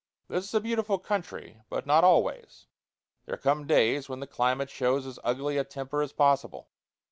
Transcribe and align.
This 0.29 0.45
is 0.45 0.53
a 0.55 0.59
beautiful 0.59 0.97
country, 0.97 1.61
but 1.69 1.85
not 1.85 2.03
always; 2.03 2.65
there 3.27 3.37
come 3.37 3.67
days 3.67 4.09
when 4.09 4.19
the 4.19 4.25
climate 4.25 4.71
shows 4.71 5.05
as 5.05 5.19
ugly 5.23 5.59
a 5.59 5.63
temper 5.63 6.01
as 6.01 6.11
possible. 6.11 6.69